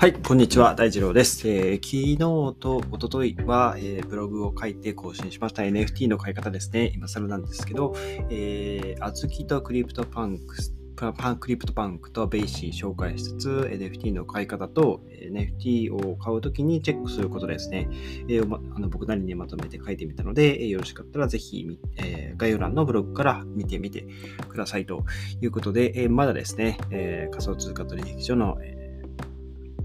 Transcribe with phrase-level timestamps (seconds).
[0.00, 1.46] はい、こんにちは、大二郎です。
[1.46, 2.16] えー、昨日
[2.58, 6.90] と一昨日は、えー、ブログを書いて更新しました NFT の買い方ですね。
[6.94, 7.92] 今更なんですけど、
[8.30, 10.56] えー、あずきとクリプトパンク
[10.96, 17.88] パンクリプトパンクと BAYC 紹介しつつ、NFT の買い方と NFT を買うときにチェックすることですね。
[18.28, 24.06] えーま、あの僕なりにまとめて書いてみたので、えー、よろしかったらぜひ、えー、概要欄のブログから見てみて
[24.48, 25.04] くださいと
[25.40, 28.69] いうことで、えー、まだですね、えー、仮想通貨取引所の、え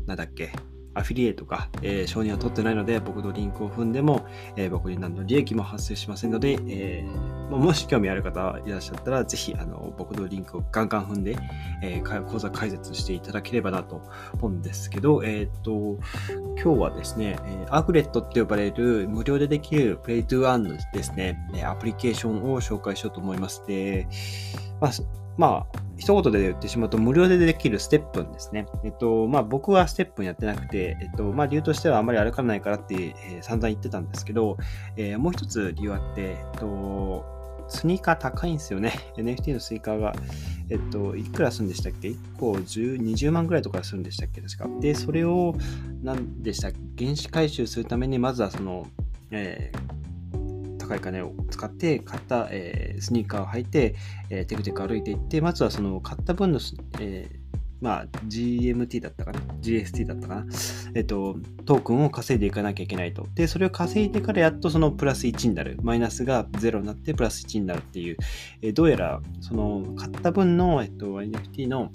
[0.06, 0.52] なんだっけ、
[0.96, 11.38] アフィリエイトか、えー、承認を取ってないので、僕のリンクを踏んでも、えー、僕に何の利益も発生しませんので、えー、もし興味ある方いらっしゃったら、ぜひ、あの、僕のリンクをガンガン踏んで、
[11.84, 14.02] えー、口座開設していただければなと
[14.34, 16.00] 思うんですけど、えっ、と、
[16.64, 17.38] 今日はですね、
[17.70, 23.66] Aglet って呼ばれる無料でできる Play to Earn ですね、アプリケーションを紹介しようと思います。
[23.68, 24.08] で、
[24.80, 24.92] まあ
[25.38, 28.66] まあ、一言で言ってしまうと、無料でできるステップンですね。
[28.84, 34.58] えっと、まあ僕はステップンやってなくて、えっと、まあ理由としてはあまり歩かないからって、えー、散々言ってたんですけど、
[34.98, 37.26] えー、もう一つ理由あって、えっと、
[37.68, 38.94] スニーカー高いんですよね。
[39.18, 40.14] NFT のスニーカーが、
[40.70, 44.42] えっと、いくらするんでしたっけ ?1 個10 20万ぐらいとかするんでしたっけ？
[44.42, 44.70] 確か。
[44.82, 45.56] で、それを、
[46.04, 47.06] 何でしたっけ？
[47.06, 48.88] 原資回収するために、まずはその、
[49.32, 50.06] えー
[50.86, 53.96] 高い金を使って買った、えー、スニーカーを履いて、
[54.30, 56.60] えー、テクテク歩いていって、まずはその買った分の、
[57.00, 57.46] えー
[57.82, 60.46] まあ、GMT だったかな ?GST だったかな？
[60.96, 63.28] えっと、トークンを稼いでいかなきゃいけないと。
[63.36, 65.78] で、それを稼いでからやっとそのプラス1になる。
[65.82, 68.18] マイナスが0になってプラス1になるっていう、
[68.62, 71.92] えー、どうやら、その、買った分の、えっと、NFT の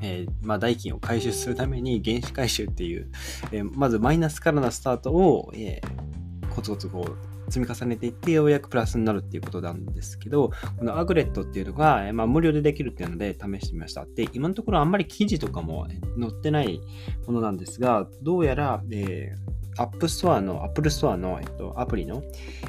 [0.00, 3.10] えー、まあ、代金を回収するために原資回収っていう、
[3.52, 14.06] えー、まずマイナスからのスタートを、えー、コツコツこう積み重ねていってようやくプラスになるっていうことなんですけど、この Aglet っていうのが、まあ、無料でできるっていうので試してみました。
[14.06, 15.86] で、今のところあんまり記事とかも
[16.18, 16.80] 載ってない
[17.26, 22.22] ものなんですが、どうやら、えー、アップストアの、アップルストアの、えっと、アプリの、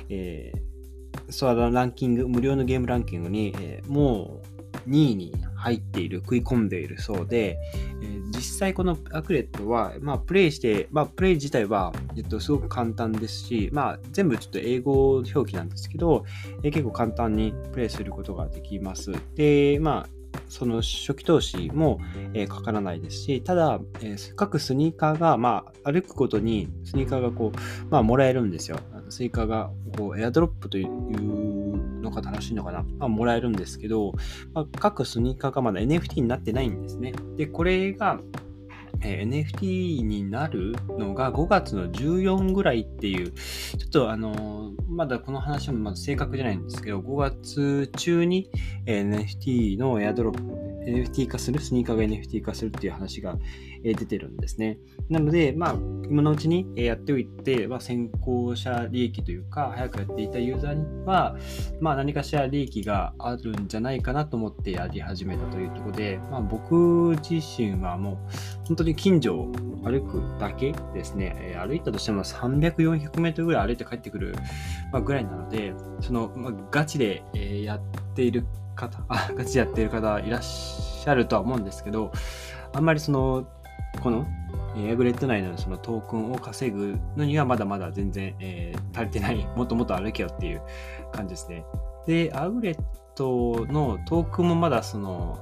[0.09, 4.54] えー、ストアランキング、無料のゲームランキングに、えー、もう
[4.87, 7.57] 2位に入っている、食い込んでいるそうで、
[8.01, 16.25] えー、実際このアクレットは、まあ、プレイして、まあ、プレイ自体は、えっと、すごく簡単ですし、まあ、全部ちょっと英語表記なんですけど、
[16.63, 19.11] えー、結構簡単にプレイすることができます。
[19.35, 20.15] で、まあ、
[20.49, 21.99] その初期投資も、
[22.33, 28.79] えー、かからないですし、ただ、えー、各スニーカーが、まあ、歩くことにスニーカーがこう、まあ、もらえるんですよ。
[29.09, 30.87] スニーカーがこうエアドロップという
[32.05, 34.13] の方らしいのかな、まあ、もらえるんですけど、
[34.53, 37.13] まあ、各スニーカーがまだ NFT になってないんですね。
[37.35, 38.19] で、これが、
[39.01, 48.49] えー、NFT になるのが5月の14ぐらいっていう、ちょっとあのー、まだこの話もまだ正確じゃないんですけど、5月中に、
[48.85, 53.37] NFT のエアドロップ、NFT 化する、スニーカーが NFT 化するっていう話が、
[53.93, 54.79] 出てるんですね。
[55.09, 55.73] なので、まあ、
[56.09, 61.37] 今のうちにやっておいて、まあ、先行者利益というか、早くやっていたユーザーには、
[61.79, 68.17] まあ、何かしら利益があるんじゃないかなと思ってやり始めたというところで、まあ、僕自身はもう、
[68.67, 69.51] 本当に近所を
[69.83, 74.35] 歩くだけですね、歩いたとしても300、400メートルぐらい歩いて帰ってくる
[75.03, 77.23] ぐらいなので、その、まあ、ガチで
[77.63, 77.81] やっ
[78.15, 82.11] ている方、あ、ガチでやってる方いらっしゃるとは思うんですけど、
[82.73, 83.47] あんまりその
[84.01, 84.25] この
[84.77, 90.61] エアグレット内のそのトークンを稼ぐのにはまだまだ全然、えー、足りてない、もっともっと歩けよっていう
[91.13, 91.65] 感じですね。
[92.05, 92.77] で、アグレッ
[93.15, 95.39] トのトークンもまだその、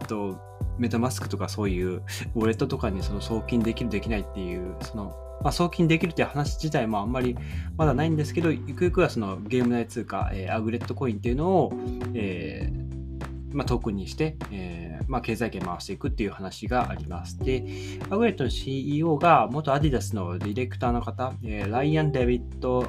[0.00, 0.40] えっと、
[0.78, 2.02] メタマスクとかそういう
[2.34, 7.36] ウォレットとかにその送金できるできないっていう、その、まあ、送金できるっていう話自体もあんまり
[7.76, 11.72] まだないんですけど、ゆくゆくはそのゲーム内通貨、えー、アグレットコインっていうのを、
[12.14, 17.38] えーまあ、トークンにして、えーまあ、経済圏回していくっていう話があります。
[17.38, 17.66] で、
[18.08, 22.86] アグレットの CEO が元アディダスのディレクターの方、えー、ライアン・デビッド、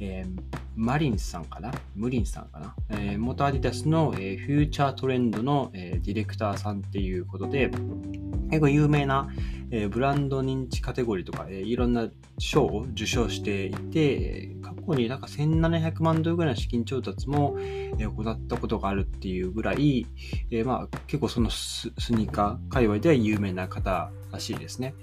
[0.00, 0.40] えー、
[0.76, 1.70] マリンさんかな？
[1.94, 7.70] ムリンさんかな、えー、元アディダスの、えー、フューチャートレンドの、えー、ディレクターさんっていうことで、
[8.50, 9.28] 結構有名な、
[9.70, 12.08] え、ブランド認知カテゴリーとか、え、いろんな
[12.38, 20.06] 賞を受賞していて、過去になんか1700万ドルぐらいの資金調達も、え、行ったことがあるっていうぐらい、
[20.50, 24.94] え、まあ結構そのスニーカー界隈では有名な方らしいですね。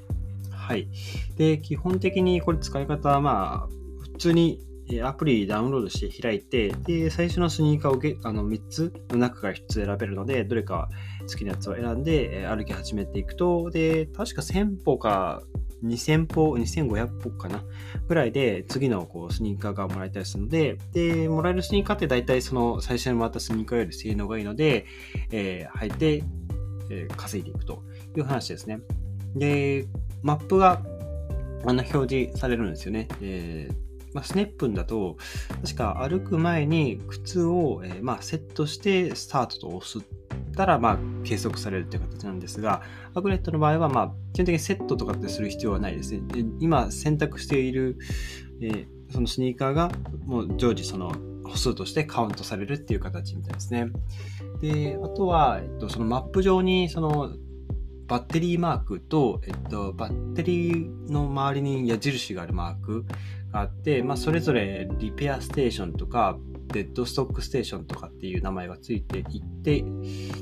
[0.51, 0.87] はい。
[1.37, 3.69] で、基本的にこれ使い方はまあ
[4.01, 4.59] 普通に
[5.03, 10.89] アプリダウンロードして開いて、で、最初のスニーカーをあの3つの中から1つ選べるので、どれか
[11.21, 15.43] 好きなやつを選んで歩き始めていくと、で、確か1000歩か
[15.83, 17.63] 2000歩、2500歩かな
[18.07, 24.85] ぐらいで次のこうスニーカーがもらえたりするので、で、もらえるスニーカーって大体その最初にもらったスニーカーより性能がいいので、
[25.31, 26.23] えー、履いて、
[26.89, 27.83] えー、稼いでいくと
[28.15, 28.79] いう話ですね。
[29.35, 29.87] で、
[30.21, 30.81] マップが
[31.65, 33.07] あの表示されるんですよね。
[33.21, 35.15] えーまあ、スネップンだと、
[35.63, 39.99] 確か歩く前に靴を、えー、まあ、セットしてスタートと押す
[40.51, 42.81] ったら、まあ、計測されるという形なんですが、
[43.15, 46.21] アグレットの場合は、まあ、基本的にセットとかってする必要はないですね。
[46.27, 47.97] で今、選択している、
[48.61, 49.91] えー、そのスニーカーが、
[50.25, 51.13] もう常時その
[51.45, 53.87] 歩数としてカウントされるっていう形みたいですね。
[54.61, 57.33] で、あとは、えっと、そのマップ上に、その、
[58.11, 63.05] バッテリーマークと、えっと、バッテリーの周りに矢印があるマーク
[63.53, 66.37] があって、まあ、それぞれリペアステーションとか、
[66.73, 69.85] デッドストックステーションとかっていう名前がついていて、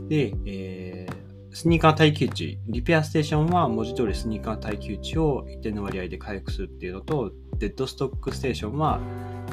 [0.08, 9.00] で、えー、スニーカー耐久値、リペアステーションは文字通りスニーカー耐久値を一定の割合で回復するっていうのと、デッドストックステーションは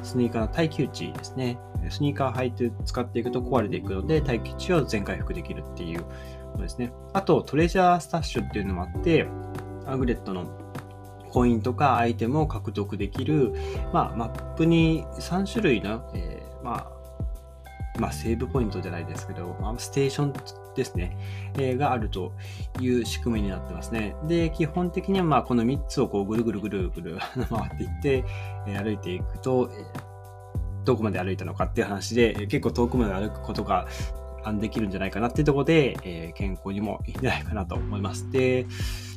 [0.02, 1.58] スニーカーの耐久値ですね。
[1.90, 6.06] スニーカー履いて使っていくと壊れていくので、耐久値を全回復できるっていう
[6.56, 6.92] のですね。
[7.12, 9.26] あと、トレジャースタッシュっていうのもあって、
[9.86, 10.46] アグレットの
[11.30, 13.52] コインとかアイテムを獲得できる、
[13.92, 20.32] まあ、マップに3種類の、えー、まあ、まあ、セーブポイントじゃないですけど、まあ、ステーション
[20.74, 21.16] ですね、
[21.54, 22.32] えー、があると
[22.80, 24.14] いう仕組みになってますね。
[24.26, 27.18] で、基本的にはまあこの3つをこうぐるぐるぐるぐる
[27.48, 28.24] 回っていって、
[28.66, 33.86] えー、歩いていくと、えー、どこまで歩いたのかっていう話で、結構遠くまで歩くことが
[34.52, 38.30] できるんじゃないかなっていうところで、えー、健康にもいいんじゃないかなと思います。
[38.30, 38.66] で、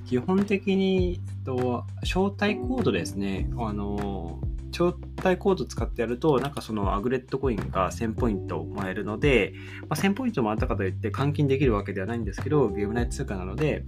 [0.08, 3.50] 基本的に、と招待コードですね。
[3.58, 4.40] あの
[4.72, 4.94] 招
[5.24, 13.84] 待コード使ってやると、なんかそのアグレットコインが1000ポイントもらえるので、まあ、1000ポイントもらったかといって換金できるわけではないんですけど、ゲーム内通貨なので、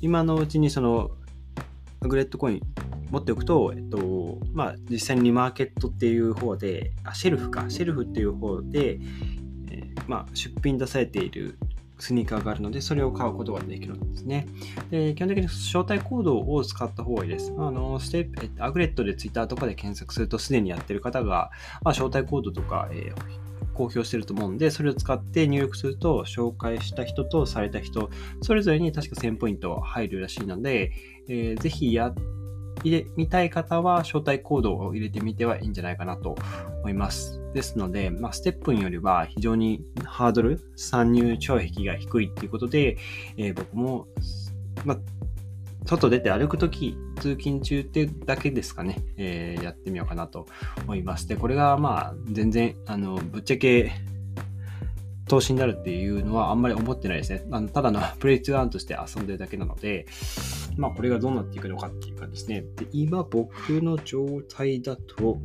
[0.00, 1.10] 今のうちにその
[2.00, 2.60] アグレットコイン
[3.10, 9.00] 持っておくと、えっと、まあ、実際にマーケットっていう方で、あ、シェルフか、シェルフっていう方で、
[10.08, 11.56] まあ、出品出されている
[11.98, 14.46] スニーカーがあるので、それを買うことができるんですね。
[14.90, 17.52] で基本的に招待コードを使った方がいいです。
[17.58, 21.50] あのステップアグレットで Twitter とかで検索すると、すでにやってる方が、
[21.82, 28.10] まあ、招待コードとか、えー、公表してると思うんで、それを使って入力すると、紹介した人とされた人、
[28.42, 30.92] それぞれに確か1000ポイント入るらしいので、
[31.28, 32.14] えー、ぜひや
[32.84, 36.36] 入れみたい方は招待コードを入れてみてはいいんじゃないかなと
[36.80, 37.37] 思います。
[37.54, 42.96] ですので、まあ、ステップンよりは非常にハードル、参入障壁が低いっていうことで、
[43.36, 44.06] えー、僕も、
[44.84, 44.98] まあ、
[45.86, 50.46] 外出て歩くとき、通勤中ってだけですかね、えー、やってみようかなと
[50.84, 51.26] 思います。
[51.26, 53.92] で、これがまあ、全然、あの、ぶっちゃけ、
[55.28, 57.44] 投資になるっていうのはあんまり思ってないですね。
[57.52, 60.06] あのただの プレイツーアンとして遊んでるだけなので、
[60.76, 62.62] まあこれがどうなっていくのかっていうかですね。
[62.62, 65.38] で今僕の状態だと、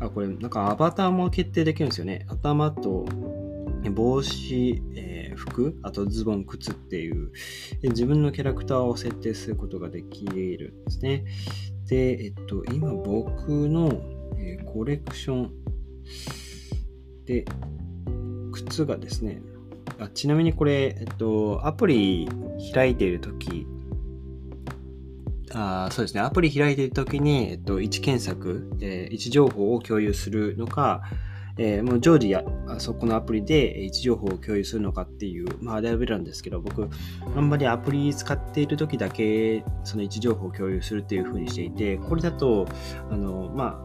[0.00, 2.26] あ、これなんかアバターも決定できるんですよね。
[2.28, 3.06] 頭と
[3.90, 7.30] 帽子、えー、服、あとズボン、靴っていう
[7.82, 11.24] 自分のキャラクターを設定することができるんですね。
[11.86, 14.00] で、えっと、今僕の、
[14.38, 15.52] えー、コレクション
[17.24, 17.44] で、
[18.52, 19.40] 靴がですね、
[19.98, 22.28] あちなみにこれ、えっと、アプリ
[22.72, 23.66] 開いているとき、
[25.54, 31.02] あそうですね、アプリ開いているときに、えっと、位置検索、えー、位置情報を共有するのか、
[31.58, 32.44] えー、もう常時や、
[32.78, 36.88] そこのアプリで位置情報を共有するのかっていう、まあ、レベルなんですけど、僕、
[37.36, 42.66] あんまりアプリ使っているときだけ、その位置情報を共有するっていうふうにしていて、これだと、
[43.10, 43.84] あの、ま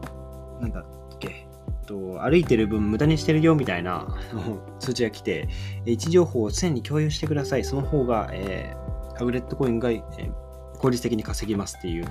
[0.60, 1.48] あ、なんだっけ、
[1.86, 4.06] と歩いてる分無駄にしてるよみたいな
[4.78, 5.48] 通知が来て、
[5.84, 7.64] 位置情報を常に共有してください。
[7.64, 10.32] その方が、えー、アグレットコインが、えー、
[10.78, 12.06] 効率的に稼ぎますっていう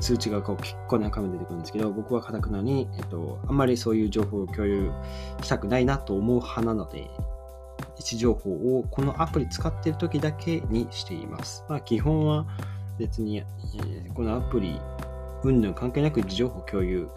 [0.00, 4.90] 通知がこう結構何回も出てくるんですけど、僕はかたくなに、えっと、あんまりそういう情報を共有
[5.42, 7.10] したくないなと思う派なので、
[7.98, 11.64] 位置情報をこのアプリ使ってる時だけにしています。
[11.68, 12.46] まあ、基本は
[12.98, 14.80] 別に、えー、このアプリ、
[15.42, 17.08] うんぬん関係なく位置情報共有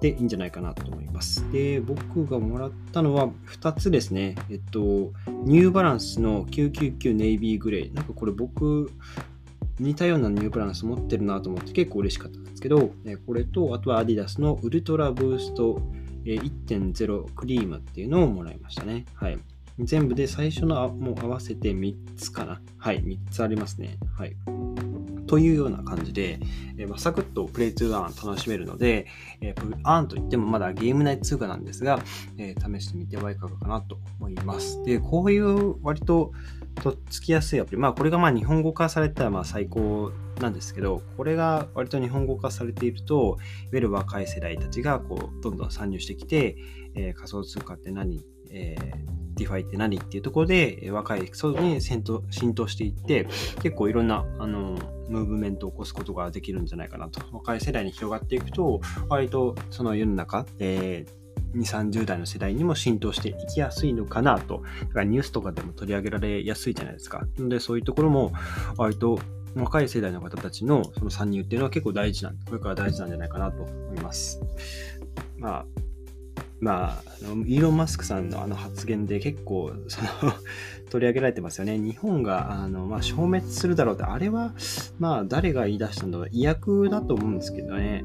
[0.00, 1.50] でいいんじゃないかなと思います。
[1.50, 4.36] で、僕がもらったのは2つですね。
[4.48, 5.12] えっと、
[5.44, 7.94] ニューバランスの999ネイビーグレー。
[7.94, 8.92] なんかこれ僕、
[9.80, 12.90] 似たようなニューバランス持ってるなと思って結構嬉しかったんですけど、
[13.26, 15.80] これと、あとはアディダスのウルトラブースト
[16.24, 19.06] 1.0クリームっていうのをもらいましたね。
[19.14, 19.38] はい。
[19.78, 22.60] 全部で最初のもう合わせて3つかな。
[22.78, 23.98] はい、3つありますね。
[24.16, 24.36] はい。
[25.28, 26.40] というような感じで、
[26.78, 29.06] え、まあ、サクッと play to earn 楽しめるので、
[29.40, 32.00] えー、 earn といってもまだゲーム内通貨なんですが、
[32.38, 34.82] えー、試してみてはいかがかなと思います。
[34.84, 36.32] で、こういう割と
[36.82, 43.38] とっつきやすいアプリ、まあこれがまあ日本語化されたらまあ最高なんですけど、これが割と日本語化されていると、いわ
[43.72, 46.56] ゆる若い世代たちがこうどんどん参入してきて、
[46.94, 52.22] えー、仮想通貨って何、えー DeFi って何っていうところで、若い層に浸透
[52.66, 53.28] していって、
[53.62, 54.76] 結構いろんな、あの、
[55.08, 57.20] ムーブメントを起こすことができるんじゃないかなと。
[57.32, 61.18] 若い世代に広がっていくと、割とその世の中、えー
[61.54, 64.62] 2、30代の世代にも浸透していきやすいのかなと。
[64.80, 67.26] だからニュースとかでも取り上げられやすいじゃないですか。
[67.36, 68.32] なのでそういうところも
[68.76, 69.18] 割と
[69.54, 74.40] 若い世代の方たちのその参入っていうのは結構大事なん、これから大事なんじゃないかなと思います。
[75.38, 75.66] まあ、
[76.60, 80.08] まあ、あのイーロン・マスクさんのあの発言で結構その
[80.90, 81.78] 取り上げられてますよね。
[81.78, 84.54] 日本があの、まあ、消滅するだろうって、あれは、
[84.98, 88.04] まあ、誰が言い出したんだろう、意訳だと思うんですけどね。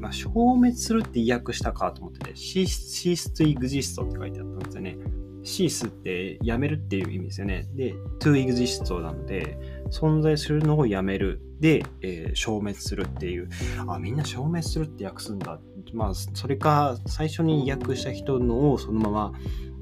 [0.00, 4.96] まあ、消滅するって意訳したかと思ってて、cease to exist って書いてあったんですよね。
[5.44, 7.68] cease ってやめるっていう意味ですよね。
[7.74, 9.58] で、to exist なので、
[9.92, 11.40] 存在するのをやめる。
[11.60, 13.48] で、えー、消滅するっていう。
[13.86, 15.60] あ、みんな消滅するって訳すんだ。
[15.92, 19.32] まあ、それか、最初に訳した人のをそのまま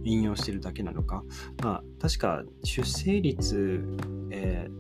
[0.05, 1.23] 引用してるだけなのか。
[1.63, 3.83] まあ、確か、出生率、
[4.31, 4.80] えー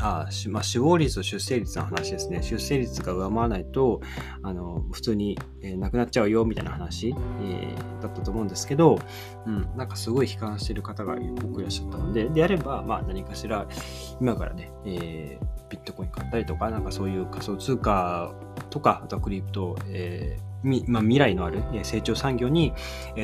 [0.00, 2.42] あまあ、死亡率と出生率の話ですね。
[2.42, 4.00] 出生率が上回らないと、
[4.42, 8.98] あの、普通に、えー、亡くなっちゃうよ、みたいな話、えー、だったと思うんですけど、
[9.46, 13.66] うん、なんかすごい悲観してる方が多くいらっしゃったので、であれば、まあ何かしら、
[14.20, 18.34] 今からね、えー、ビットコイン買ったりとか、なんかそういう仮想通貨
[18.70, 22.72] とか、あとはクリプト、えーみまあ、未来のある成長産業に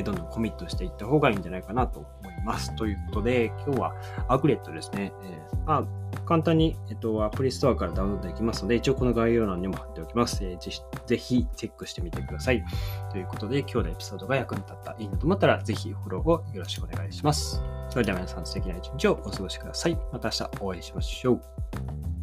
[0.05, 2.77] どんどんコミットしていった方がいいんじゃないかなと思います。
[2.77, 3.95] ということで、今日は
[4.29, 5.13] アグレットですね。
[5.25, 10.45] えーまあ簡単に、えっと、アプリストアからダウンロードできますので、一応この概要欄にも貼っておきます。
[10.45, 12.65] えー、ぜひ、ぜひチェックしてみてください。
[13.11, 17.63] ということで、今日のエピソードが役に立った、いいなと思ったら、ぜひフォローをよろしくお願いします。
[17.91, 19.99] それでは皆さん素敵な一日をお過ごしください。
[20.13, 22.14] また明日お会いしましょう。